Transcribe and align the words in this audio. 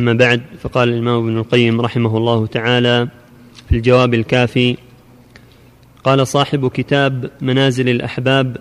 أما 0.00 0.12
بعد 0.12 0.42
فقال 0.60 0.88
الإمام 0.88 1.28
ابن 1.28 1.38
القيم 1.38 1.80
رحمه 1.80 2.16
الله 2.16 2.46
تعالى 2.46 3.08
في 3.68 3.76
الجواب 3.76 4.14
الكافي 4.14 4.76
قال 6.04 6.26
صاحب 6.26 6.68
كتاب 6.68 7.30
منازل 7.40 7.88
الأحباب 7.88 8.56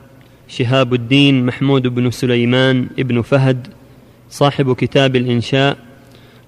شهاب 0.47 0.93
الدين 0.93 1.45
محمود 1.45 1.87
بن 1.87 2.11
سليمان 2.11 2.87
ابن 2.99 3.21
فهد 3.21 3.67
صاحب 4.29 4.75
كتاب 4.75 5.15
الإنشاء 5.15 5.77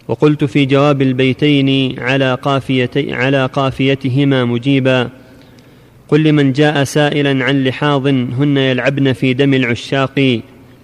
وقلت 0.08 0.44
في 0.44 0.66
جواب 0.66 1.02
البيتين 1.02 2.00
على 2.00 2.36
قافيتي 2.36 3.14
على 3.14 3.46
قافيتهما 3.46 4.46
مجيبا 4.46 5.10
قل 6.08 6.24
لمن 6.24 6.52
جاء 6.52 6.84
سائلا 6.84 7.46
عن 7.46 7.64
لحاظ 7.64 8.08
هن 8.08 8.58
يلعبن 8.58 9.14
في 9.14 9.34
دم 9.34 9.54
العشاق 9.54 10.42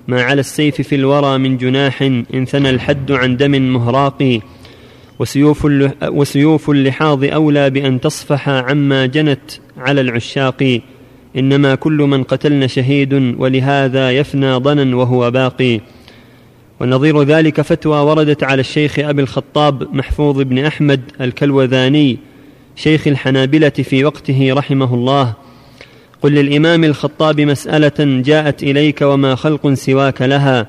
ما 0.07 0.21
على 0.21 0.39
السيف 0.39 0.81
في 0.81 0.95
الورى 0.95 1.37
من 1.37 1.57
جناح 1.57 2.01
إن 2.33 2.45
ثنى 2.49 2.69
الحد 2.69 3.11
عن 3.11 3.37
دم 3.37 3.51
مهراق 3.51 4.39
وسيوف, 5.19 5.67
وسيوف 6.03 6.69
اللحاظ 6.69 7.23
أولى 7.23 7.69
بأن 7.69 8.01
تصفح 8.01 8.49
عما 8.49 9.05
جنت 9.05 9.51
على 9.77 10.01
العشاق. 10.01 10.81
إنما 11.37 11.75
كل 11.75 11.97
من 11.97 12.23
قتلن 12.23 12.67
شهيد 12.67 13.13
ولهذا 13.13 14.11
يفنى 14.11 14.53
ضنا 14.53 14.95
وهو 14.95 15.31
باقي. 15.31 15.81
ونظير 16.79 17.23
ذلك 17.23 17.61
فتوى 17.61 17.97
وردت 17.97 18.43
على 18.43 18.59
الشيخ 18.59 18.99
أبي 18.99 19.21
الخطاب 19.21 19.95
محفوظ 19.95 20.41
بن 20.41 20.65
أحمد 20.65 21.01
الكلوذاني 21.21 22.17
شيخ 22.75 23.07
الحنابلة 23.07 23.69
في 23.69 24.05
وقته 24.05 24.53
رحمه 24.53 24.93
الله. 24.93 25.46
قل 26.21 26.31
للإمام 26.31 26.83
الخطاب 26.83 27.41
مسألة 27.41 28.21
جاءت 28.21 28.63
إليك 28.63 29.01
وما 29.01 29.35
خلق 29.35 29.73
سواك 29.73 30.21
لها. 30.21 30.67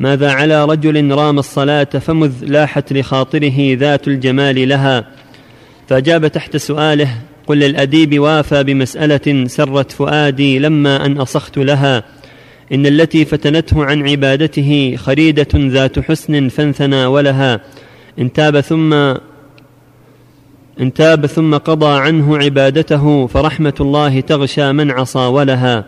ماذا 0.00 0.30
على 0.30 0.64
رجل 0.64 1.10
رام 1.10 1.38
الصلاة 1.38 1.84
فمذ 1.84 2.32
لاحت 2.42 2.92
لخاطره 2.92 3.76
ذات 3.78 4.08
الجمال 4.08 4.68
لها؟ 4.68 5.06
فأجاب 5.88 6.26
تحت 6.26 6.56
سؤاله 6.56 7.08
قل 7.46 7.58
للأديب 7.58 8.18
وافى 8.18 8.64
بمسألة 8.64 9.46
سرت 9.46 9.92
فؤادي 9.92 10.58
لما 10.58 11.06
أن 11.06 11.18
أصخت 11.18 11.58
لها. 11.58 12.04
إن 12.72 12.86
التي 12.86 13.24
فتنته 13.24 13.84
عن 13.84 14.08
عبادته 14.08 14.96
خريدة 14.98 15.48
ذات 15.54 15.98
حسن 15.98 16.48
فانثنى 16.48 17.06
ولها. 17.06 17.60
إن 18.18 18.32
تاب 18.32 18.60
ثم 18.60 19.14
إن 20.80 20.92
تاب 20.92 21.26
ثم 21.26 21.56
قضى 21.56 22.00
عنه 22.00 22.38
عبادته 22.38 23.26
فرحمة 23.26 23.74
الله 23.80 24.20
تغشى 24.20 24.72
من 24.72 24.90
عصى 24.90 25.18
ولها. 25.18 25.84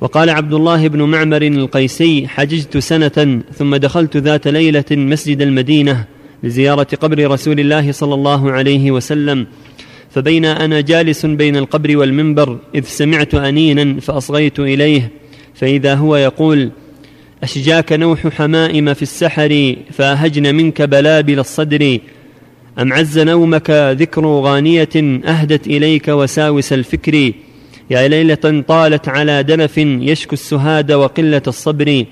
وقال 0.00 0.30
عبد 0.30 0.52
الله 0.52 0.88
بن 0.88 1.02
معمر 1.02 1.42
القيسي 1.42 2.28
حججت 2.28 2.78
سنة 2.78 3.42
ثم 3.52 3.76
دخلت 3.76 4.16
ذات 4.16 4.48
ليلة 4.48 4.84
مسجد 4.90 5.42
المدينة 5.42 6.04
لزيارة 6.42 6.86
قبر 7.00 7.30
رسول 7.30 7.60
الله 7.60 7.92
صلى 7.92 8.14
الله 8.14 8.52
عليه 8.52 8.90
وسلم 8.90 9.46
فبين 10.10 10.44
أنا 10.44 10.80
جالس 10.80 11.26
بين 11.26 11.56
القبر 11.56 11.96
والمنبر 11.96 12.58
إذ 12.74 12.84
سمعت 12.84 13.34
أنينا 13.34 14.00
فأصغيت 14.00 14.60
إليه 14.60 15.10
فإذا 15.54 15.94
هو 15.94 16.16
يقول 16.16 16.70
أشجاك 17.42 17.92
نوح 17.92 18.28
حمائم 18.28 18.94
في 18.94 19.02
السحر 19.02 19.76
فأهجن 19.92 20.54
منك 20.54 20.82
بلابل 20.82 21.38
الصدر 21.38 21.98
أم 22.78 22.92
عز 22.92 23.18
نومك 23.18 23.70
ذكر 23.70 24.26
غانية 24.26 25.22
أهدت 25.24 25.66
إليك 25.66 26.08
وساوس 26.08 26.72
الفكر؟ 26.72 27.32
يا 27.90 28.08
ليلة 28.08 28.64
طالت 28.68 29.08
على 29.08 29.42
دنف 29.42 29.78
يشكو 29.78 30.32
السهاد 30.32 30.92
وقلة 30.92 31.42
الصبر. 31.46 32.04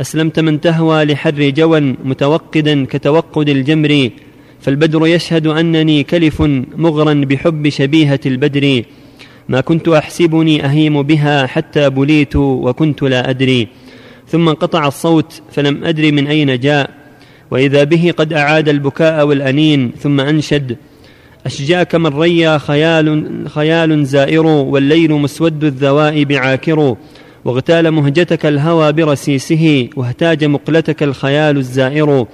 أسلمت 0.00 0.40
من 0.40 0.60
تهوى 0.60 1.04
لحر 1.04 1.50
جوى 1.50 1.80
متوقدا 1.80 2.84
كتوقد 2.84 3.48
الجمر. 3.48 4.10
فالبدر 4.60 5.06
يشهد 5.06 5.46
أنني 5.46 6.02
كلف 6.02 6.42
مغرا 6.76 7.14
بحب 7.14 7.68
شبيهة 7.68 8.20
البدر. 8.26 8.82
ما 9.48 9.60
كنت 9.60 9.88
أحسبني 9.88 10.64
أهيم 10.64 11.02
بها 11.02 11.46
حتى 11.46 11.90
بليت 11.90 12.36
وكنت 12.36 13.02
لا 13.02 13.30
أدري. 13.30 13.68
ثم 14.28 14.48
انقطع 14.48 14.86
الصوت 14.86 15.42
فلم 15.52 15.84
أدري 15.84 16.12
من 16.12 16.26
أين 16.26 16.58
جاء. 16.58 16.99
وإذا 17.50 17.84
به 17.84 18.12
قد 18.16 18.32
أعاد 18.32 18.68
البكاء 18.68 19.26
والأنين 19.26 19.92
ثم 20.02 20.20
أنشد 20.20 20.76
أشجاك 21.46 21.94
من 21.94 22.20
ريا 22.20 22.58
خيال, 22.58 23.26
خيال 23.48 24.06
زائر 24.06 24.46
والليل 24.46 25.12
مسود 25.12 25.64
الذوائب 25.64 26.32
عاكر 26.32 26.96
واغتال 27.44 27.90
مهجتك 27.90 28.46
الهوى 28.46 28.92
برسيسه 28.92 29.88
واهتاج 29.96 30.44
مقلتك 30.44 31.02
الخيال 31.02 31.56
الزائر. 31.56 32.26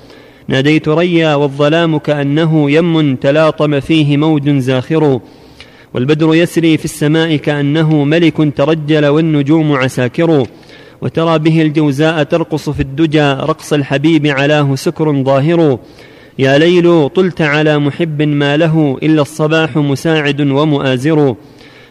ناديت 0.48 0.88
ريا 0.88 1.34
والظلام 1.34 1.98
كأنه 1.98 2.70
يم 2.70 3.16
تلاطم 3.16 3.80
فيه 3.80 4.16
موج 4.16 4.50
زاخر 4.50 5.20
والبدر 5.94 6.34
يسري 6.34 6.76
في 6.76 6.84
السماء 6.84 7.36
كأنه 7.36 8.04
ملك 8.04 8.52
ترجل 8.56 9.06
والنجوم 9.06 9.72
عساكر. 9.72 10.46
وترى 11.02 11.38
به 11.38 11.62
الجوزاء 11.62 12.22
ترقص 12.22 12.70
في 12.70 12.80
الدجى 12.80 13.32
رقص 13.32 13.72
الحبيب 13.72 14.26
علاه 14.26 14.74
سكر 14.74 15.22
ظاهر. 15.22 15.78
يا 16.38 16.58
ليل 16.58 17.08
طلت 17.08 17.42
على 17.42 17.78
محب 17.78 18.22
ما 18.22 18.56
له 18.56 18.98
إلا 19.02 19.22
الصباح 19.22 19.76
مساعد 19.76 20.40
ومؤازر. 20.40 21.34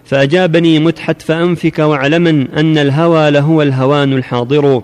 فأجابني 0.06 0.80
متحت 0.80 1.22
فأنفك 1.22 1.80
واعلما 1.80 2.48
أن 2.58 2.78
الهوى 2.78 3.32
لهو 3.32 3.62
الهوان 3.62 4.14
الحاضر. 4.14 4.82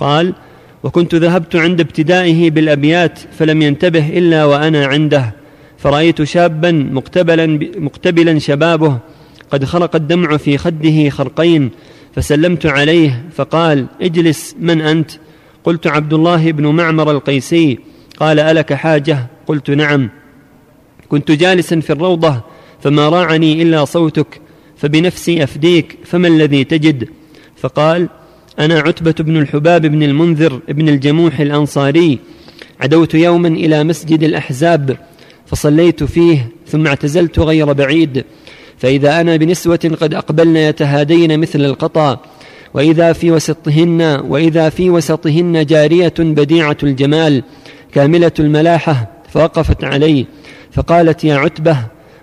قال 0.00 0.34
وكنت 0.82 1.14
ذهبت 1.14 1.56
عند 1.56 1.80
ابتدائه 1.80 2.50
بالأبيات 2.50 3.18
فلم 3.38 3.62
ينتبه 3.62 4.18
إلا 4.18 4.44
وأنا 4.44 4.86
عنده. 4.86 5.34
فرأيت 5.78 6.22
شابا 6.22 6.72
مقتبلا 6.72 7.46
مقتبلا 7.76 8.38
شبابه. 8.38 8.98
قد 9.50 9.64
خرق 9.64 9.96
الدمع 9.96 10.36
في 10.36 10.58
خده 10.58 11.08
خرقين. 11.08 11.70
فسلمت 12.16 12.66
عليه 12.66 13.24
فقال 13.34 13.86
اجلس 14.02 14.56
من 14.60 14.80
أنت؟ 14.80 15.10
قلت 15.64 15.86
عبد 15.86 16.12
الله 16.12 16.50
بن 16.50 16.66
معمر 16.66 17.10
القيسي. 17.10 17.78
قال 18.16 18.38
ألك 18.40 18.72
حاجة؟ 18.72 19.26
قلت 19.46 19.70
نعم. 19.70 20.10
كنت 21.08 21.30
جالسا 21.30 21.80
في 21.80 21.92
الروضة 21.92 22.40
فما 22.82 23.08
راعني 23.08 23.62
إلا 23.62 23.84
صوتك 23.84 24.40
فبنفسي 24.76 25.44
أفديك 25.44 25.98
فما 26.04 26.28
الذي 26.28 26.64
تجد؟ 26.64 27.08
فقال 27.56 28.08
أنا 28.58 28.80
عتبة 28.80 29.14
بن 29.20 29.36
الحباب 29.36 29.86
بن 29.86 30.02
المنذر 30.02 30.60
بن 30.68 30.88
الجموح 30.88 31.40
الأنصاري. 31.40 32.18
عدوت 32.80 33.14
يوما 33.14 33.48
إلى 33.48 33.84
مسجد 33.84 34.22
الأحزاب 34.22 34.96
فصليت 35.46 36.04
فيه 36.04 36.48
ثم 36.66 36.86
اعتزلت 36.86 37.38
غير 37.38 37.72
بعيد. 37.72 38.24
فإذا 38.78 39.20
أنا 39.20 39.36
بنسوة 39.36 39.96
قد 40.00 40.14
أقبلن 40.14 40.56
يتهادين 40.56 41.40
مثل 41.40 41.60
القطا 41.60 42.20
وإذا 42.74 43.12
في 43.12 43.30
وسطهن 43.30 44.22
وإذا 44.28 44.68
في 44.68 44.90
وسطهن 44.90 45.66
جارية 45.66 46.14
بديعة 46.18 46.76
الجمال 46.82 47.42
كاملة 47.92 48.32
الملاحة 48.40 49.08
فوقفت 49.28 49.84
علي 49.84 50.26
فقالت 50.72 51.24
يا 51.24 51.36
عتبة 51.36 51.76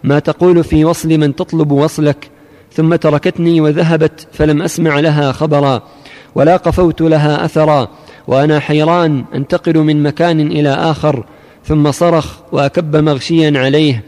ما 0.03 0.19
تقول 0.19 0.63
في 0.63 0.85
وصل 0.85 1.09
من 1.09 1.35
تطلب 1.35 1.71
وصلك؟ 1.71 2.29
ثم 2.73 2.95
تركتني 2.95 3.61
وذهبت 3.61 4.27
فلم 4.31 4.61
أسمع 4.61 4.99
لها 4.99 5.31
خبرا 5.31 5.83
ولا 6.35 6.57
قفوت 6.57 7.01
لها 7.01 7.45
أثرا 7.45 7.87
وأنا 8.27 8.59
حيران 8.59 9.25
أنتقل 9.35 9.77
من 9.77 10.03
مكان 10.03 10.39
إلى 10.39 10.69
آخر 10.69 11.25
ثم 11.65 11.91
صرخ 11.91 12.37
وأكب 12.51 12.95
مغشيا 12.95 13.53
عليه 13.55 14.03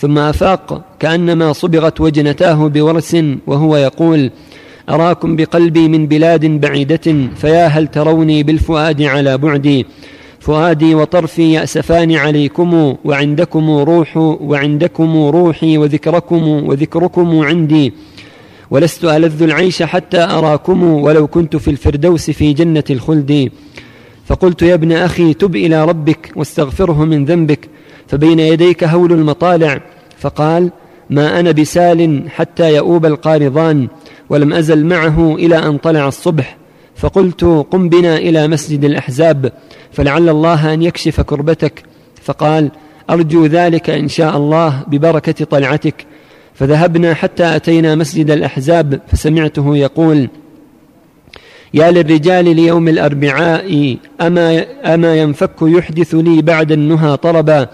ثم 0.00 0.18
أفاق 0.18 0.84
كأنما 1.00 1.52
صبغت 1.52 2.00
وجنتاه 2.00 2.68
بورس 2.68 3.16
وهو 3.46 3.76
يقول 3.76 4.30
أراكم 4.88 5.36
بقلبي 5.36 5.88
من 5.88 6.06
بلاد 6.06 6.46
بعيدة 6.46 7.28
فيا 7.36 7.66
هل 7.66 7.86
تروني 7.86 8.42
بالفؤاد 8.42 9.02
على 9.02 9.38
بعدي؟ 9.38 9.86
فؤادي 10.40 10.94
وطرفي 10.94 11.52
يأسفان 11.52 12.12
عليكم 12.12 12.96
وعندكم 13.04 13.70
روح 13.70 14.16
وعندكم 14.16 15.16
روحي 15.16 15.78
وذكركم 15.78 16.42
وذكركم 16.48 17.38
عندي. 17.40 17.92
ولست 18.70 19.04
ألذ 19.04 19.42
العيش 19.42 19.82
حتى 19.82 20.20
أراكم 20.20 20.82
ولو 20.82 21.26
كنت 21.26 21.56
في 21.56 21.70
الفردوس 21.70 22.30
في 22.30 22.52
جنة 22.52 22.84
الخلد. 22.90 23.50
فقلت 24.26 24.62
يا 24.62 24.74
ابن 24.74 24.92
أخي 24.92 25.34
تب 25.34 25.56
إلى 25.56 25.84
ربك 25.84 26.32
واستغفره 26.36 27.04
من 27.04 27.24
ذنبك 27.24 27.68
فبين 28.06 28.40
يديك 28.40 28.84
هول 28.84 29.12
المطالع. 29.12 29.80
فقال 30.20 30.70
ما 31.10 31.40
أنا 31.40 31.50
بسال 31.50 32.22
حتى 32.28 32.74
يؤوب 32.74 33.06
القارضان 33.06 33.88
ولم 34.28 34.52
أزل 34.52 34.86
معه 34.86 35.34
إلى 35.34 35.58
أن 35.58 35.78
طلع 35.78 36.08
الصبح. 36.08 36.56
فقلت 36.96 37.44
قم 37.44 37.88
بنا 37.88 38.16
إلى 38.16 38.48
مسجد 38.48 38.84
الأحزاب 38.84 39.52
فلعل 39.92 40.28
الله 40.28 40.74
أن 40.74 40.82
يكشف 40.82 41.20
كربتك. 41.20 41.82
فقال 42.22 42.70
أرجو 43.10 43.46
ذلك 43.46 43.90
إن 43.90 44.08
شاء 44.08 44.36
الله 44.36 44.82
ببركة 44.86 45.44
طلعتك. 45.44 46.06
فذهبنا 46.54 47.14
حتى 47.14 47.56
أتينا 47.56 47.94
مسجد 47.94 48.30
الأحزاب 48.30 49.00
فسمعته 49.08 49.76
يقول 49.76 50.28
يا 51.74 51.90
للرجال 51.90 52.56
ليوم 52.56 52.88
الأربعاء 52.88 53.96
أما, 54.20 54.64
أما 54.94 55.16
ينفك 55.16 55.56
يحدث 55.62 56.14
لي 56.14 56.42
بعد 56.42 56.72
النهى 56.72 57.16
طربا 57.16 57.68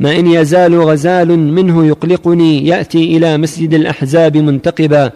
ما 0.00 0.18
إن 0.18 0.26
يزال 0.26 0.80
غزال 0.80 1.38
منه 1.38 1.86
يقلقني 1.86 2.66
يأتي 2.66 3.16
إلى 3.16 3.38
مسجد 3.38 3.74
الأحزاب 3.74 4.36
منتقبا. 4.36 5.10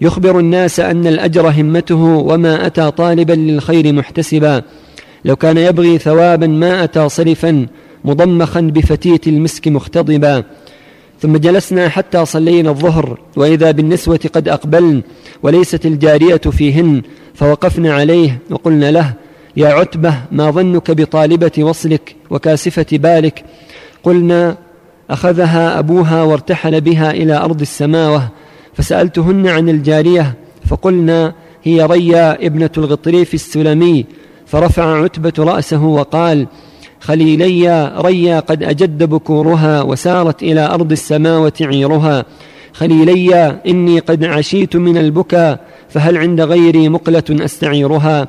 يخبر 0.00 0.38
الناس 0.38 0.80
أن 0.80 1.06
الأجر 1.06 1.50
همته 1.50 2.02
وما 2.04 2.66
أتى 2.66 2.90
طالبا 2.90 3.32
للخير 3.32 3.92
محتسبا. 3.92 4.62
لو 5.24 5.36
كان 5.36 5.58
يبغي 5.58 5.98
ثوابا 5.98 6.46
ما 6.46 6.84
أتى 6.84 7.08
صرفا 7.08 7.66
مضمخا 8.04 8.60
بفتيت 8.60 9.28
المسك 9.28 9.68
مختضبا. 9.68 10.44
ثم 11.20 11.36
جلسنا 11.36 11.88
حتى 11.88 12.24
صلينا 12.24 12.70
الظهر 12.70 13.18
وإذا 13.36 13.70
بالنسوة 13.70 14.20
قد 14.32 14.48
أقبلن 14.48 15.02
وليست 15.42 15.86
الجارية 15.86 16.36
فيهن 16.36 17.02
فوقفنا 17.34 17.94
عليه 17.94 18.38
وقلنا 18.50 18.90
له 18.90 19.12
يا 19.56 19.68
عتبة 19.68 20.14
ما 20.32 20.50
ظنك 20.50 20.90
بطالبة 20.90 21.52
وصلك 21.58 22.16
وكاسفة 22.30 22.86
بالك؟ 22.92 23.44
قلنا 24.02 24.56
أخذها 25.10 25.78
أبوها 25.78 26.22
وارتحل 26.22 26.80
بها 26.80 27.10
إلى 27.10 27.36
أرض 27.36 27.60
السماوة 27.60 28.28
فسألتهن 28.74 29.46
عن 29.46 29.68
الجارية 29.68 30.34
فقلنا 30.66 31.34
هي 31.62 31.86
ريا 31.86 32.46
ابنة 32.46 32.70
الغطريف 32.78 33.34
السلمي 33.34 34.06
فرفع 34.46 35.02
عتبة 35.02 35.32
رأسه 35.38 35.84
وقال 35.84 36.46
خليلي 37.00 37.92
ريا 37.98 38.40
قد 38.40 38.62
أجد 38.62 39.02
بكورها 39.02 39.82
وسارت 39.82 40.42
إلى 40.42 40.66
أرض 40.66 40.92
السماوة 40.92 41.52
عيرها 41.60 42.24
خليلي 42.72 43.60
إني 43.66 43.98
قد 43.98 44.24
عشيت 44.24 44.76
من 44.76 44.98
البكا 44.98 45.58
فهل 45.88 46.16
عند 46.16 46.40
غيري 46.40 46.88
مقلة 46.88 47.24
أستعيرها؟ 47.30 48.28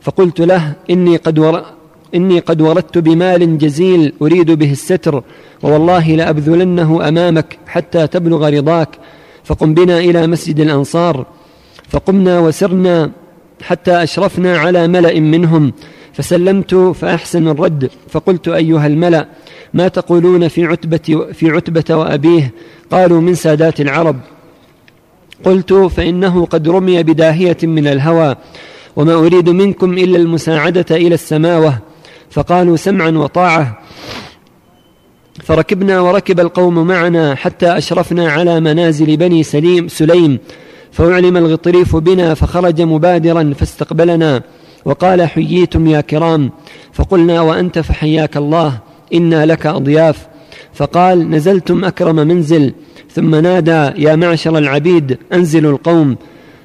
فقلت 0.00 0.40
له 0.40 0.72
إني 0.90 1.16
قد 1.16 1.38
ور... 1.38 1.62
إني 2.14 2.38
قد 2.38 2.60
وردت 2.60 2.98
بمال 2.98 3.58
جزيل 3.58 4.12
أريد 4.22 4.50
به 4.50 4.72
الستر 4.72 5.22
ووالله 5.62 6.16
لأبذلنه 6.16 7.08
أمامك 7.08 7.58
حتى 7.66 8.06
تبلغ 8.06 8.48
رضاك. 8.48 8.88
فقم 9.44 9.74
بنا 9.74 9.98
إلى 9.98 10.26
مسجد 10.26 10.60
الأنصار. 10.60 11.26
فقمنا 11.88 12.38
وسرنا 12.38 13.10
حتى 13.62 14.02
أشرفنا 14.02 14.58
على 14.58 14.88
ملأ 14.88 15.20
منهم. 15.20 15.72
فسلمت 16.12 16.74
فأحسن 16.74 17.48
الرد. 17.48 17.90
فقلت 18.08 18.48
أيها 18.48 18.86
الملأ 18.86 19.26
ما 19.74 19.88
تقولون 19.88 20.48
في 20.48 20.64
عتبة, 20.64 21.26
في 21.32 21.50
عتبة 21.50 21.96
وأبيه؟ 21.96 22.54
قالوا 22.90 23.20
من 23.20 23.34
سادات 23.34 23.80
العرب. 23.80 24.16
قلت 25.44 25.72
فإنه 25.72 26.46
قد 26.46 26.68
رمي 26.68 27.02
بداهية 27.02 27.56
من 27.62 27.86
الهوى 27.86 28.36
وما 28.96 29.14
أريد 29.14 29.48
منكم 29.48 29.92
إلا 29.92 30.16
المساعدة 30.16 30.86
إلى 30.90 31.14
السماوة. 31.14 31.89
فقالوا 32.30 32.76
سمعا 32.76 33.10
وطاعة. 33.10 33.78
فركبنا 35.44 36.00
وركب 36.00 36.40
القوم 36.40 36.86
معنا 36.86 37.34
حتى 37.34 37.78
أشرفنا 37.78 38.32
على 38.32 38.60
منازل 38.60 39.16
بني 39.16 39.42
سليم 39.42 39.88
سليم. 39.88 40.38
فأعلم 40.92 41.36
الغطريف 41.36 41.96
بنا 41.96 42.34
فخرج 42.34 42.82
مبادرا 42.82 43.54
فاستقبلنا. 43.58 44.42
وقال 44.84 45.28
حييتم 45.28 45.86
يا 45.86 46.00
كرام. 46.00 46.50
فقلنا 46.92 47.40
وأنت 47.40 47.78
فحياك 47.78 48.36
الله 48.36 48.78
إنا 49.14 49.46
لك 49.46 49.66
أضياف. 49.66 50.28
فقال 50.74 51.30
نزلتم 51.30 51.84
أكرم 51.84 52.16
منزل. 52.16 52.74
ثم 53.14 53.34
نادى 53.34 54.02
يا 54.02 54.16
معشر 54.16 54.58
العبيد 54.58 55.18
أنزلوا 55.32 55.72
القوم. 55.72 56.16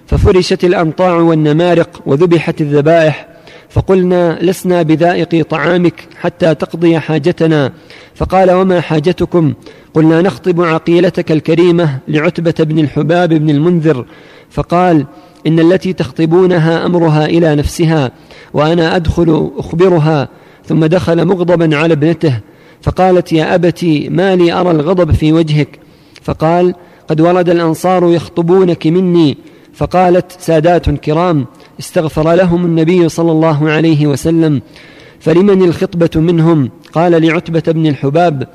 ففرشت 0.08 0.64
الانطاع 0.64 1.16
والنمارق 1.16 2.02
وذبحت 2.06 2.62
الذبائح. 2.62 3.35
فقلنا 3.76 4.40
لسنا 4.42 4.82
بذائق 4.82 5.46
طعامك 5.50 6.08
حتى 6.20 6.56
تقضي 6.56 7.00
حاجتنا. 7.00 7.72
فقال 8.16 8.52
وما 8.52 8.82
حاجتكم؟ 8.82 9.54
قلنا 9.94 10.22
نخطب 10.22 10.62
عقيلتك 10.62 11.32
الكريمة 11.32 12.00
لعتبة 12.08 12.54
بن 12.60 12.80
الحباب 12.80 13.34
بن 13.34 13.50
المنذر. 13.50 14.06
فقال 14.50 15.06
إن 15.48 15.60
التي 15.60 15.94
تخطبونها 15.94 16.86
أمرها 16.86 17.26
إلى 17.26 17.56
نفسها 17.56 18.12
وأنا 18.54 18.96
أدخل 18.96 19.52
أخبرها. 19.58 20.30
ثم 20.66 20.86
دخل 20.86 21.26
مغضبا 21.26 21.78
على 21.78 21.94
ابنته. 21.94 22.40
فقالت 22.82 23.34
يا 23.34 23.56
أبتي 23.56 24.10
ما 24.10 24.36
لي 24.36 24.52
أرى 24.54 24.72
الغضب 24.72 25.12
في 25.12 25.34
وجهك؟ 25.34 25.80
فقال 26.22 26.76
قد 27.08 27.22
ورد 27.22 27.50
الأنصار 27.50 28.14
يخطبونك 28.14 28.88
مني. 28.88 29.38
فقالت 29.74 30.32
سادات 30.40 30.90
كرام 30.90 31.46
استغفر 31.80 32.34
لهم 32.34 32.66
النبي 32.66 33.10
صلى 33.10 33.32
الله 33.32 33.70
عليه 33.70 34.08
وسلم 34.08 34.62
فلمن 35.20 35.64
الخطبة 35.64 36.10
منهم؟ 36.16 36.70
قال 36.94 37.22
لعتبة 37.26 37.64
بن 37.68 37.88
الحباب 37.88 38.48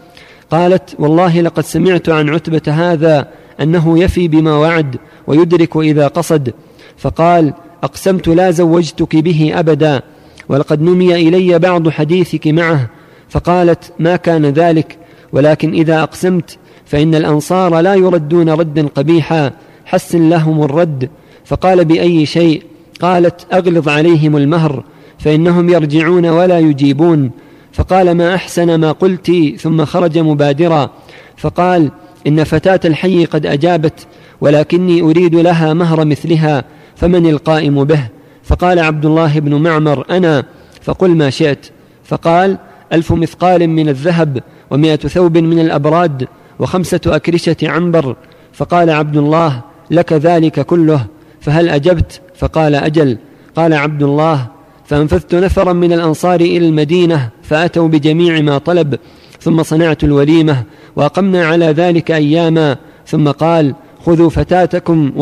قالت 0.50 0.96
والله 0.98 1.40
لقد 1.40 1.64
سمعت 1.64 2.08
عن 2.08 2.28
عتبة 2.28 2.62
هذا 2.66 3.28
أنه 3.60 3.98
يفي 3.98 4.28
بما 4.28 4.56
وعد 4.56 4.96
ويدرك 5.26 5.76
إذا 5.76 6.06
قصد. 6.06 6.54
فقال 6.96 7.54
أقسمت 7.82 8.28
لا 8.28 8.50
زوجتك 8.50 9.16
به 9.16 9.52
أبدا 9.54 10.02
ولقد 10.48 10.82
نمي 10.82 11.14
إلي 11.14 11.58
بعض 11.58 11.88
حديثك 11.88 12.46
معه. 12.46 12.86
فقالت 13.28 13.92
ما 13.98 14.16
كان 14.16 14.46
ذلك 14.46 14.98
ولكن 15.32 15.72
إذا 15.72 16.02
أقسمت 16.02 16.58
فإن 16.86 17.14
الأنصار 17.14 17.80
لا 17.80 17.94
يردون 17.94 18.48
ردا 18.48 18.86
قبيحا 18.86 19.52
حسن 19.84 20.28
لهم 20.28 20.62
الرد. 20.62 21.10
فقال 21.44 21.84
بأي 21.84 22.26
شيء؟ 22.26 22.69
قالت 23.00 23.46
أغلظ 23.52 23.88
عليهم 23.88 24.36
المهر 24.36 24.84
فإنهم 25.18 25.68
يرجعون 25.68 26.26
ولا 26.26 26.58
يجيبون. 26.58 27.30
فقال 27.72 28.14
ما 28.14 28.34
أحسن 28.34 28.74
ما 28.74 28.92
قلت؟ 28.92 29.32
ثم 29.60 29.84
خرج 29.84 30.18
مبادرا. 30.18 30.90
فقال 31.36 31.90
إن 32.26 32.44
فتاة 32.44 32.80
الحي 32.84 33.24
قد 33.24 33.46
أجابت 33.46 34.06
ولكني 34.40 35.02
أريد 35.02 35.34
لها 35.34 35.74
مهر 35.74 36.04
مثلها 36.04 36.64
فمن 36.96 37.26
القائم 37.26 37.84
به؟ 37.84 38.00
فقال 38.42 38.78
عبد 38.78 39.06
الله 39.06 39.40
بن 39.40 39.54
معمر 39.54 40.04
أنا. 40.10 40.44
فقل 40.82 41.10
ما 41.10 41.30
شئت. 41.30 41.66
فقال 42.04 42.58
ألف 42.92 43.12
مثقال 43.12 43.68
من 43.68 43.88
الذهب 43.88 44.42
ومائه 44.70 44.96
ثوب 44.96 45.38
من 45.38 45.58
الأبراد 45.58 46.28
وخمسة 46.58 47.00
أكرشة 47.06 47.56
عنبر. 47.62 48.16
فقال 48.52 48.90
عبد 48.90 49.16
الله 49.16 49.60
لك 49.90 50.12
ذلك 50.12 50.60
كله 50.60 51.06
فهل 51.40 51.68
أجبت؟ 51.68 52.20
فقال 52.40 52.74
أجل 52.74 53.18
قال 53.56 53.74
عبد 53.74 54.02
الله 54.02 54.46
فأنفذت 54.84 55.34
نفرا 55.34 55.72
من 55.72 55.92
الأنصار 55.92 56.40
إلى 56.40 56.68
المدينة 56.68 57.28
فأتوا 57.42 57.88
بجميع 57.88 58.40
ما 58.40 58.58
طلب 58.58 58.98
ثم 59.40 59.62
صنعت 59.62 60.04
الوليمة 60.04 60.62
وأقمنا 60.96 61.46
على 61.46 61.66
ذلك 61.66 62.10
أياما 62.10 62.76
ثم 63.06 63.28
قال 63.28 63.74
خذوا 64.06 64.30
فتاتكم 64.30 65.12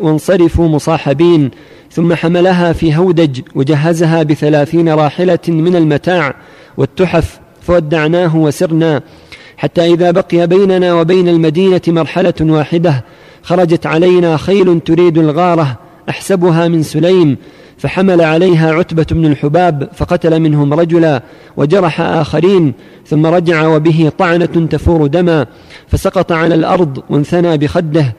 وانصرفوا 0.00 0.68
مصاحبين 0.68 1.50
ثم 1.92 2.14
حملها 2.14 2.72
في 2.72 2.96
هودج 2.96 3.40
وجهزها 3.54 4.22
بثلاثين 4.22 4.88
راحلة 4.88 5.38
من 5.48 5.76
المتاع 5.76 6.34
والتحف 6.76 7.40
فودعناه 7.62 8.36
وسرنا 8.36 9.02
حتى 9.56 9.94
إذا 9.94 10.10
بقي 10.10 10.46
بيننا 10.46 10.94
وبين 10.94 11.28
المدينة 11.28 11.80
مرحلة 11.88 12.34
واحدة 12.40 13.04
خرجت 13.42 13.86
علينا 13.86 14.36
خيل 14.36 14.80
تريد 14.80 15.18
الغارة 15.18 15.89
أحسبها 16.10 16.68
من 16.68 16.82
سليم 16.82 17.36
فحمل 17.78 18.20
عليها 18.20 18.72
عتبة 18.72 19.06
بن 19.10 19.26
الحباب 19.26 19.88
فقتل 19.94 20.40
منهم 20.40 20.74
رجلا 20.74 21.22
وجرح 21.56 22.00
آخرين 22.00 22.72
ثم 23.06 23.26
رجع 23.26 23.66
وبه 23.66 24.12
طعنة 24.18 24.66
تفور 24.70 25.06
دما 25.06 25.46
فسقط 25.88 26.32
على 26.32 26.54
الأرض 26.54 27.02
وانثنى 27.10 27.56
بخده 27.56 28.14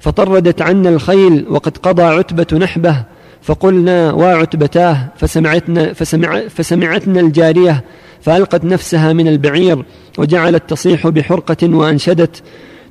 فطردت 0.00 0.62
عنا 0.62 0.88
الخيل 0.88 1.46
وقد 1.50 1.78
قضى 1.78 2.02
عتبة 2.02 2.58
نحبه 2.58 3.04
فقلنا 3.42 4.12
وعتبتاه 4.12 5.08
فسمعتنا, 5.16 5.92
فسمع 5.92 6.40
فسمعتنا 6.48 7.20
الجارية 7.20 7.84
فألقت 8.20 8.64
نفسها 8.64 9.12
من 9.12 9.28
البعير 9.28 9.84
وجعلت 10.18 10.70
تصيح 10.70 11.08
بحرقة 11.08 11.76
وأنشدت 11.76 12.42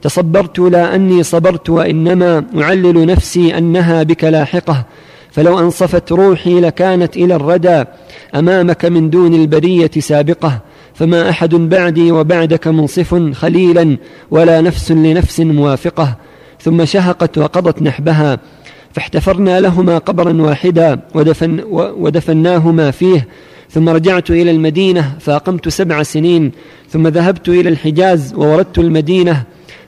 تصبرت 0.04 0.60
لا 0.60 0.96
أني 0.96 1.24
صبرت 1.24 1.70
وإنما 1.70 2.46
أعلل 2.58 3.06
نفسي 3.06 3.58
أنها 3.58 4.04
بك 4.04 4.24
لاحقة 4.24 4.86
فلو 5.32 5.60
أنصفت 5.60 6.12
روحي 6.12 6.60
لكانت 6.60 7.18
إلى 7.18 7.36
الردى 7.36 7.84
أمامك 8.36 8.86
من 8.86 9.10
دون 9.10 9.34
البرية 9.34 9.92
سابقة 10.00 10.60
فما 10.94 11.30
أحد 11.30 11.56
بعدي 11.56 12.12
وبعدك 12.12 12.68
منصف 12.68 13.32
خليلا 13.34 13.98
ولا 14.32 14.62
نفس 14.62 14.92
لنفس 14.92 15.40
موافقة. 15.40 16.16
ثم 16.62 16.86
شهقت 16.86 17.38
وقضت 17.38 17.82
نحبها 17.82 18.40
فاحتفرنا 18.92 19.60
لهما 19.60 19.98
قبرا 19.98 20.42
واحدا 20.42 21.00
ودفن 21.16 21.64
ودفناهما 21.74 22.92
فيه. 22.92 23.28
ثم 23.70 23.90
رجعت 23.90 24.32
إلى 24.32 24.52
المدينة 24.52 25.16
فأقمت 25.20 25.70
سبع 25.70 26.04
سنين 26.04 26.52
ثم 26.90 27.08
ذهبت 27.08 27.50
إلى 27.50 27.70
الحجاز 27.70 28.34
ووردت 28.34 28.80
المدينة 28.80 29.44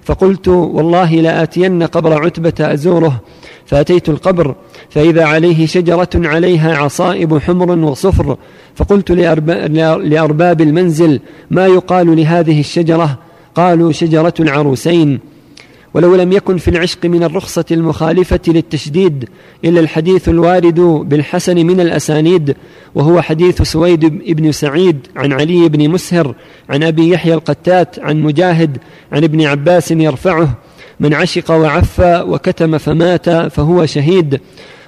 فقلت 0.05 0.47
والله 0.47 1.15
لآتين 1.15 1.83
قبر 1.83 2.25
عتبة 2.25 2.53
أزوره 2.59 3.21
فأتيت 3.65 4.09
القبر 4.09 4.55
فإذا 4.89 5.25
عليه 5.25 5.65
شجرة 5.65 6.09
عليها 6.15 6.77
عصائب 6.77 7.37
حمر 7.37 7.71
وصفر 7.71 8.37
فقلت 8.75 9.11
لأرباب 10.03 10.61
المنزل 10.61 11.19
ما 11.51 11.65
يقال 11.67 12.15
لهذه 12.17 12.59
الشجرة؟ 12.59 13.19
قالوا 13.55 13.91
شجرة 13.91 14.33
العروسين. 14.39 15.19
ولو 15.95 16.15
لم 16.15 16.31
يكن 16.31 16.57
في 16.57 16.67
العشق 16.67 17.05
من 17.05 17.23
الرخصة 17.23 17.65
المخالفة 17.71 18.39
للتشديد 18.47 19.29
إلا 19.65 19.79
الحديث 19.79 20.29
الوارد 20.29 20.79
بالحسن 20.79 21.65
من 21.65 21.79
الأسانيد 21.79 22.55
وهو 22.95 23.21
حديث 23.21 23.61
سويد 23.61 24.05
بن 24.35 24.51
سعيد 24.51 25.07
عن 25.15 25.33
علي 25.33 25.69
بن 25.69 25.89
مسهر 25.89 26.35
عن 26.69 26.83
أبي 26.83 27.09
يحيى 27.09 27.33
القتات 27.33 27.99
عن 27.99 28.21
مجاهد 28.21 28.77
عن 29.11 29.23
ابن 29.23 29.41
عباس 29.41 29.91
يرفعه 29.91 30.57
من 30.99 31.13
عشق 31.13 31.51
وعفى 31.51 32.23
وكتم 32.27 32.77
فمات 32.77 33.29
فهو 33.29 33.85
شهيد. 33.85 34.39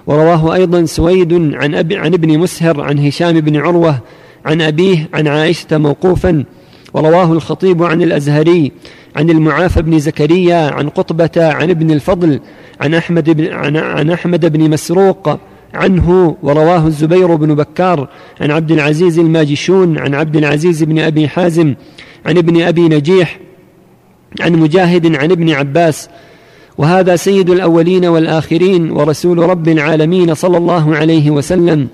ورواه 0.08 0.54
أيضا 0.54 0.86
سويد 0.86 1.34
عن, 1.34 1.76
أبي 1.76 1.98
عن 1.98 2.14
ابن 2.14 2.40
مسهر 2.40 2.82
عن 2.82 3.00
هشام 3.00 3.40
بن 3.40 3.58
عروة 3.58 4.00
عن 4.46 4.62
أبيه 4.62 5.10
عن 5.14 5.28
عائشة 5.28 5.78
موقوفا 5.78 6.44
ورواه 6.98 7.34
الخطيب 7.34 7.84
عن 7.84 8.02
الأزهري 8.02 8.72
عن 9.16 9.30
المعافى 9.30 9.82
بن 9.82 10.00
زكريا 10.00 10.72
عن 10.72 10.90
قطبة 10.90 11.32
عن 11.38 11.70
ابن 11.70 11.92
الفضل 11.92 12.40
عن 12.82 12.94
أحمد 12.94 13.30
بن, 13.30 13.54
عن, 13.54 13.78
عن 13.78 14.10
أحمد 14.10 14.46
بن 14.46 14.70
مسروق 14.70 15.40
عنه 15.74 16.36
ورواه 16.44 16.88
الزبير 16.88 17.36
بن 17.36 17.56
بكار 17.56 18.10
عن 18.42 18.52
عبد 18.52 18.72
العزيز 18.72 19.20
الماجشون 19.20 19.98
عن 19.98 20.16
عبد 20.16 20.36
العزيز 20.36 20.84
بن 20.84 21.00
أبي 21.00 21.28
حازم 21.28 21.76
عن 22.26 22.38
ابن 22.38 22.62
أبي 22.62 22.82
نجيح 22.82 23.40
عن 24.42 24.54
مجاهد 24.54 25.16
عن 25.16 25.32
ابن 25.32 25.50
عباس. 25.50 26.10
وهذا 26.78 27.16
سيد 27.16 27.50
الأولين 27.50 28.06
والآخرين 28.06 28.92
ورسول 28.92 29.38
رب 29.38 29.68
العالمين 29.68 30.34
صلى 30.34 30.58
الله 30.58 30.96
عليه 30.96 31.32
وسلم. 31.32 31.88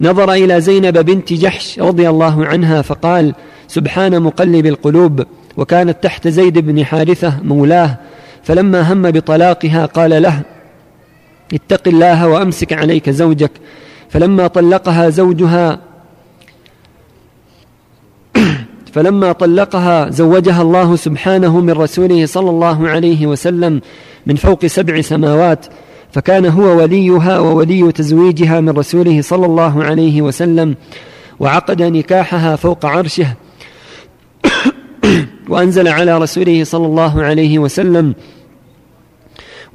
نظر 0.00 0.32
إلى 0.32 0.60
زينب 0.60 0.98
بنت 0.98 1.32
جحش 1.32 1.78
رضي 1.78 2.08
الله 2.08 2.46
عنها 2.46 2.82
فقال 2.82 3.34
سبحان 3.68 4.22
مقلب 4.22 4.66
القلوب 4.66 5.26
وكانت 5.56 6.02
تحت 6.02 6.28
زيد 6.28 6.58
بن 6.58 6.84
حارثة 6.84 7.40
مولاه 7.42 7.98
فلما 8.42 8.92
هم 8.92 9.10
بطلاقها 9.10 9.86
قال 9.86 10.22
له 10.22 10.42
اتق 11.54 11.88
الله 11.88 12.28
وأمسك 12.28 12.72
عليك 12.72 13.10
زوجك. 13.10 13.50
فلما 14.10 14.46
طلقها 14.46 15.08
زوجها 15.10 15.78
فلما 18.94 19.32
طلقها 19.32 20.10
زوجها 20.10 20.62
الله 20.62 20.96
سبحانه 20.96 21.60
من 21.60 21.70
رسوله 21.70 22.26
صلى 22.26 22.50
الله 22.50 22.88
عليه 22.88 23.26
وسلم 23.26 23.80
من 24.26 24.36
فوق 24.36 24.66
سبع 24.66 25.00
سماوات. 25.00 25.66
فكان 26.12 26.46
هو 26.46 26.78
وليها 26.78 27.38
وولي 27.38 27.92
تزويجها 27.92 28.60
من 28.60 28.70
رسوله 28.70 29.22
صلى 29.22 29.46
الله 29.46 29.84
عليه 29.84 30.22
وسلم 30.22 30.74
وعقد 31.40 31.82
نكاحها 31.82 32.56
فوق 32.56 32.86
عرشه 32.86 33.34
وأنزل 35.48 35.88
على 35.88 36.18
رسوله 36.18 36.64
صلى 36.64 36.86
الله 36.86 37.22
عليه 37.22 37.58
وسلم 37.58 38.14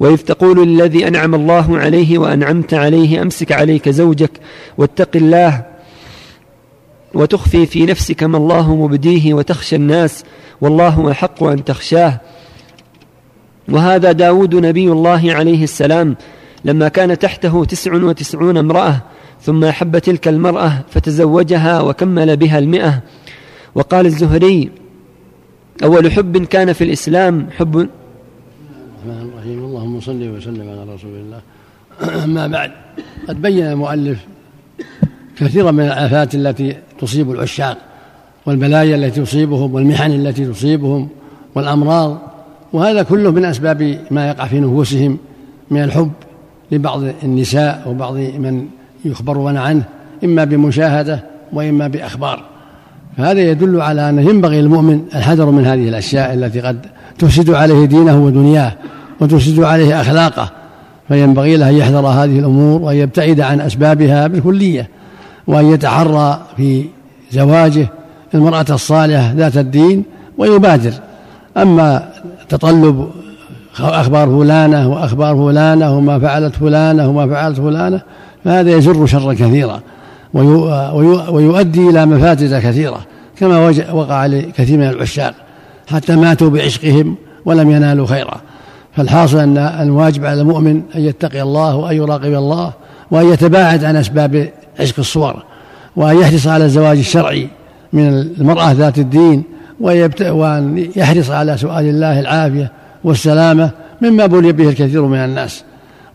وإذ 0.00 0.16
تقول 0.16 0.68
للذي 0.68 1.08
أنعم 1.08 1.34
الله 1.34 1.78
عليه 1.78 2.18
وأنعمت 2.18 2.74
عليه 2.74 3.22
أمسك 3.22 3.52
عليك 3.52 3.88
زوجك 3.88 4.30
واتق 4.78 5.10
الله 5.16 5.64
وتخفي 7.14 7.66
في 7.66 7.86
نفسك 7.86 8.22
ما 8.22 8.38
الله 8.38 8.76
مبديه 8.76 9.34
وتخشى 9.34 9.76
الناس 9.76 10.24
والله 10.60 11.10
أحق 11.10 11.42
أن 11.42 11.64
تخشاه. 11.64 12.20
وهذا 13.68 14.12
داود 14.12 14.54
نبي 14.54 14.92
الله 14.92 15.32
عليه 15.32 15.64
السلام 15.64 16.16
لما 16.64 16.88
كان 16.88 17.18
تحته 17.18 17.64
تسع 17.64 17.94
وتسعون 17.94 18.56
امرأة 18.56 19.02
ثم 19.40 19.64
أحب 19.64 19.98
تلك 19.98 20.28
المرأة 20.28 20.84
فتزوجها 20.90 21.80
وكمل 21.80 22.36
بها 22.36 22.58
المئة. 22.58 23.02
وقال 23.74 24.06
الزهري 24.06 24.70
أول 25.84 26.12
حب 26.12 26.44
كان 26.44 26.72
في 26.72 26.84
الإسلام 26.84 27.46
حب 27.56 27.76
الرحمن 27.76 29.28
الرحيم 29.28 29.64
اللهم 29.64 30.00
صل 30.00 30.28
وسلم 30.28 30.68
على 30.68 30.94
رسول 30.94 31.10
الله. 31.10 31.40
أما 32.24 32.46
بعد 32.46 32.70
قد 33.28 33.42
بين 33.42 33.66
المؤلف 33.66 34.18
كثيرا 35.36 35.70
من 35.70 35.84
الآفات 35.84 36.34
التي 36.34 36.76
تصيب 37.00 37.30
العشاق 37.30 37.78
والبلايا 38.46 38.96
التي 38.96 39.22
تصيبهم 39.22 39.74
والمحن 39.74 40.10
التي 40.10 40.46
تصيبهم 40.46 41.08
والأمراض 41.54 42.33
وهذا 42.74 43.02
كله 43.02 43.30
من 43.30 43.44
أسباب 43.44 43.98
ما 44.10 44.28
يقع 44.28 44.46
في 44.46 44.60
نفوسهم 44.60 45.18
من 45.70 45.82
الحب 45.84 46.10
لبعض 46.72 47.02
النساء 47.22 47.82
وبعض 47.86 48.14
من 48.14 48.66
يخبرون 49.04 49.56
عنه 49.56 49.82
إما 50.24 50.44
بمشاهدة 50.44 51.24
وإما 51.52 51.88
بأخبار. 51.88 52.42
فهذا 53.16 53.40
يدل 53.40 53.80
على 53.80 54.08
أنه 54.10 54.22
ينبغي 54.22 54.62
للمؤمن 54.62 55.00
الحذر 55.14 55.50
من 55.50 55.66
هذه 55.66 55.88
الأشياء 55.88 56.34
التي 56.34 56.60
قد 56.60 56.86
تفسد 57.18 57.50
عليه 57.50 57.84
دينه 57.84 58.24
ودنياه 58.24 58.72
وتفسد 59.20 59.60
عليه 59.60 60.00
أخلاقه. 60.00 60.50
فينبغي 61.08 61.56
له 61.56 61.68
أن 61.70 61.74
يحذر 61.74 62.06
هذه 62.06 62.38
الأمور 62.38 62.82
وأن 62.82 62.96
يبتعد 62.96 63.40
عن 63.40 63.60
أسبابها 63.60 64.26
بالكلية 64.26 64.88
وأن 65.46 65.66
يتحرى 65.66 66.42
في 66.56 66.84
زواجه 67.30 67.86
المرأة 68.34 68.66
الصالحة 68.70 69.32
ذات 69.32 69.56
الدين 69.56 70.04
ويبادر. 70.38 70.92
أما 71.56 72.08
تطلب 72.56 73.10
أخبار 73.78 74.28
فلانة 74.28 74.88
وأخبار 74.88 75.36
فلانة 75.36 75.96
وما 75.96 76.18
فعلت 76.18 76.56
فلانة 76.56 77.08
وما 77.08 77.26
فعلت 77.26 77.56
فلانة 77.56 78.00
فهذا 78.44 78.70
يجر 78.70 79.06
شرا 79.06 79.32
كثيرا 79.32 79.80
ويؤدي 81.28 81.88
إلى 81.88 82.06
مفاسد 82.06 82.54
كثيرة 82.54 83.00
كما 83.36 83.68
وقع 83.92 84.26
لكثير 84.26 84.78
من 84.78 84.88
العشاق 84.88 85.34
حتى 85.86 86.16
ماتوا 86.16 86.50
بعشقهم 86.50 87.16
ولم 87.44 87.70
ينالوا 87.70 88.06
خيرا. 88.06 88.40
فالحاصل 88.96 89.38
أن 89.38 89.58
الواجب 89.58 90.24
على 90.24 90.40
المؤمن 90.40 90.82
أن 90.96 91.00
يتقي 91.00 91.42
الله 91.42 91.76
وأن 91.76 91.96
يراقب 91.96 92.34
الله 92.34 92.72
وأن 93.10 93.32
يتباعد 93.32 93.84
عن 93.84 93.96
أسباب 93.96 94.48
عشق 94.80 94.98
الصور 94.98 95.42
وأن 95.96 96.18
يحرص 96.18 96.46
على 96.46 96.64
الزواج 96.64 96.98
الشرعي 96.98 97.48
من 97.92 98.08
المرأة 98.08 98.72
ذات 98.72 98.98
الدين 98.98 99.42
وأن 99.80 100.86
يحرص 100.96 101.30
على 101.30 101.56
سؤال 101.56 101.84
الله 101.84 102.20
العافية 102.20 102.70
والسلامة 103.04 103.70
مما 104.02 104.26
بلي 104.26 104.52
به 104.52 104.68
الكثير 104.68 105.02
من 105.02 105.18
الناس. 105.18 105.64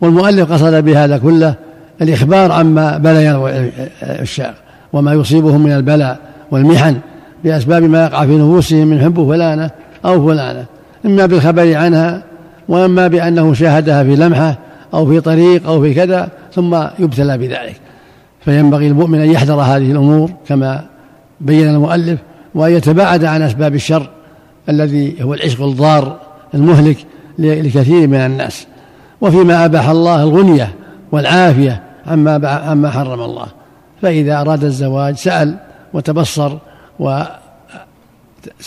والمؤلف 0.01 0.51
قصد 0.51 0.83
بهذا 0.83 1.17
كله 1.17 1.55
الإخبار 2.01 2.51
عما 2.51 2.97
بلي 2.97 3.71
الشعر 4.03 4.53
وما 4.93 5.13
يصيبهم 5.13 5.63
من 5.63 5.71
البلاء 5.71 6.19
والمحن 6.51 6.95
بأسباب 7.43 7.83
ما 7.83 8.03
يقع 8.03 8.25
في 8.25 8.37
نفوسهم 8.37 8.87
من 8.87 9.01
حب 9.01 9.27
فلانة 9.27 9.69
أو 10.05 10.27
فلانة 10.27 10.65
إما 11.05 11.25
بالخبر 11.25 11.75
عنها 11.75 12.23
وإما 12.67 13.07
بأنه 13.07 13.53
شاهدها 13.53 14.03
في 14.03 14.15
لمحة 14.15 14.57
أو 14.93 15.05
في 15.05 15.19
طريق 15.19 15.67
أو 15.67 15.81
في 15.81 15.93
كذا 15.93 16.29
ثم 16.53 16.83
يبتلى 16.99 17.37
بذلك. 17.37 17.75
فينبغي 18.45 18.87
المؤمن 18.87 19.19
أن 19.19 19.31
يحذر 19.31 19.61
هذه 19.61 19.91
الأمور 19.91 20.31
كما 20.47 20.85
بين 21.41 21.69
المؤلف 21.69 22.19
وأن 22.55 22.71
يتباعد 22.71 23.25
عن 23.25 23.41
أسباب 23.41 23.75
الشر 23.75 24.09
الذي 24.69 25.23
هو 25.23 25.33
العشق 25.33 25.63
الضار 25.63 26.19
المهلك 26.53 26.97
لكثير 27.39 28.07
من 28.07 28.15
الناس. 28.15 28.67
وفيما 29.21 29.65
أباح 29.65 29.89
الله 29.89 30.23
الغنية 30.23 30.75
والعافية 31.11 31.83
عما 32.07 32.47
عما 32.47 32.89
حرم 32.89 33.21
الله. 33.21 33.47
فإذا 34.01 34.41
أراد 34.41 34.63
الزواج 34.63 35.15
سأل 35.15 35.57
وتبصر 35.93 36.57
وسأل 36.99 37.33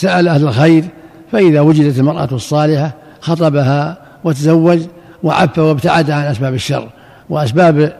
أهل 0.03 0.43
الخير 0.47 0.83
فإذا 1.31 1.61
وجدت 1.61 1.99
المرأة 1.99 2.29
الصالحة 2.31 2.91
خطبها 3.21 3.97
وتزوج 4.23 4.79
وعف 5.23 5.59
وابتعد 5.59 6.11
عن 6.11 6.23
أسباب 6.23 6.53
الشر. 6.53 6.89
وأسباب 7.29 7.93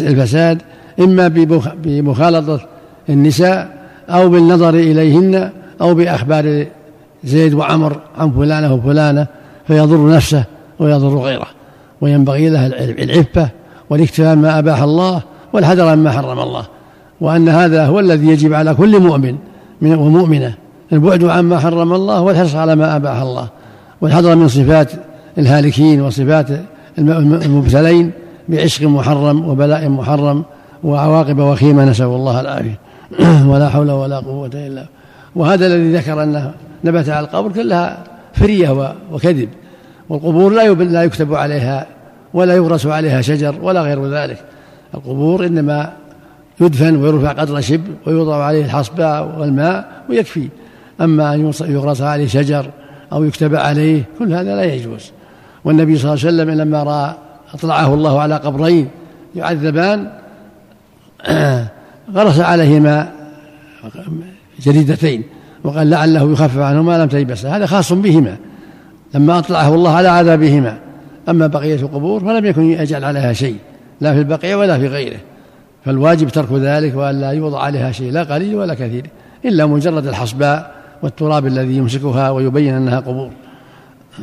الفساد 0.00 0.62
إما 1.00 1.28
بمخالطة 1.84 2.66
النساء 3.08 3.68
أو 4.08 4.28
بالنظر 4.28 4.74
إليهن 4.74 5.50
أو 5.80 5.94
بأخبار 5.94 6.66
زيد 7.24 7.54
وعمر 7.54 8.00
عن 8.18 8.30
فلانة 8.30 8.74
وفلانة 8.74 9.26
فيضر 9.66 10.08
نفسه 10.08 10.44
ويضر 10.78 11.18
غيره 11.18 11.46
وينبغي 12.00 12.48
له 12.48 12.66
العفة 12.66 13.48
والاكتفاء 13.90 14.36
ما 14.36 14.58
أباح 14.58 14.82
الله 14.82 15.22
والحذر 15.52 15.88
عما 15.88 16.10
حرم 16.10 16.38
الله 16.38 16.64
وأن 17.20 17.48
هذا 17.48 17.86
هو 17.86 18.00
الذي 18.00 18.26
يجب 18.26 18.54
على 18.54 18.74
كل 18.74 19.00
مؤمن 19.00 19.36
ومؤمنة 19.82 20.54
البعد 20.92 21.24
عما 21.24 21.58
حرم 21.58 21.92
الله 21.92 22.20
والحرص 22.20 22.54
على 22.54 22.76
ما 22.76 22.96
أباح 22.96 23.20
الله 23.20 23.48
والحذر 24.00 24.34
من 24.34 24.48
صفات 24.48 24.92
الهالكين 25.38 26.00
وصفات 26.00 26.46
المبتلين 26.98 28.10
بعشق 28.48 28.86
محرم 28.86 29.48
وبلاء 29.48 29.88
محرم 29.88 30.44
وعواقب 30.84 31.38
وخيمة 31.38 31.84
نسأل 31.84 32.06
الله 32.06 32.40
العافية. 32.40 32.78
ولا 33.50 33.68
حول 33.68 33.90
ولا 33.90 34.18
قوة 34.18 34.50
إلا 34.54 34.86
وهذا 35.36 35.66
الذي 35.66 35.96
ذكر 35.96 36.22
أنه 36.22 36.54
نبت 36.84 37.08
على 37.08 37.26
القبر 37.26 37.52
كلها 37.52 38.04
فرية 38.34 38.94
وكذب. 39.12 39.48
والقبور 40.08 40.52
لا 40.52 40.74
لا 40.74 41.02
يكتب 41.02 41.34
عليها 41.34 41.86
ولا 42.34 42.54
يغرس 42.54 42.86
عليها 42.86 43.20
شجر 43.20 43.54
ولا 43.62 43.82
غير 43.82 44.06
ذلك. 44.06 44.38
القبور 44.94 45.46
إنما 45.46 45.92
يدفن 46.60 46.96
ويرفع 46.96 47.32
قدر 47.32 47.60
شبر 47.60 47.90
ويوضع 48.06 48.44
عليه 48.44 48.64
الحصباء 48.64 49.38
والماء 49.38 50.02
ويكفي. 50.08 50.48
أما 51.00 51.34
أن 51.34 51.52
يغرس 51.60 52.02
عليه 52.02 52.26
شجر 52.26 52.70
أو 53.12 53.24
يكتب 53.24 53.54
عليه 53.54 54.02
كل 54.18 54.32
هذا 54.32 54.56
لا 54.56 54.64
يجوز. 54.64 55.12
والنبي 55.64 55.96
صلى 55.96 56.14
الله 56.14 56.26
عليه 56.26 56.34
وسلم 56.34 56.50
لما 56.60 56.82
رأى 56.82 57.14
أطلعه 57.54 57.94
الله 57.94 58.20
على 58.20 58.36
قبرين 58.36 58.88
يعذبان 59.34 60.10
غرس 62.14 62.40
عليهما 62.40 63.12
جريدتين 64.60 65.22
وقال 65.64 65.90
لعله 65.90 66.32
يخفف 66.32 66.58
عنهما 66.58 66.98
لم 66.98 67.08
تيبس 67.08 67.46
هذا 67.46 67.66
خاص 67.66 67.92
بهما. 67.92 68.36
لما 69.14 69.38
أطلعه 69.38 69.74
الله 69.74 69.90
على 69.90 70.08
عذابهما. 70.08 70.78
أما 71.28 71.46
بقية 71.46 71.74
القبور 71.74 72.20
فلم 72.20 72.44
يكن 72.44 72.62
يجعل 72.62 73.04
عليها 73.04 73.32
شيء. 73.32 73.56
لا 74.00 74.12
في 74.12 74.18
البقية 74.18 74.56
ولا 74.56 74.78
في 74.78 74.86
غيره. 74.86 75.18
فالواجب 75.84 76.28
ترك 76.28 76.52
ذلك 76.52 76.96
وأن 76.96 77.20
لا 77.20 77.30
يوضع 77.30 77.62
عليها 77.62 77.92
شيء. 77.92 78.12
لا 78.12 78.22
قليل 78.22 78.54
ولا 78.54 78.74
كثير. 78.74 79.10
إلا 79.44 79.66
مجرد 79.66 80.06
الحصباء 80.06 80.74
والتراب 81.02 81.46
الذي 81.46 81.76
يمسكها 81.76 82.30
ويبين 82.30 82.74
أنها 82.74 83.00
قبور. 83.00 83.30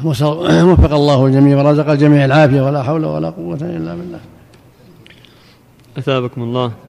وفق 0.04 0.94
الله 0.94 1.26
الجميع 1.26 1.58
ورزق 1.58 1.90
الجميع 1.90 2.26
العافية. 2.26 2.62
ولا 2.62 2.84
حول 2.84 3.06
ولا 3.06 3.30
قوة 3.30 3.58
إلا 3.62 3.96
بالله. 3.96 4.20
أثابكم 5.98 6.42
الله. 6.42 6.72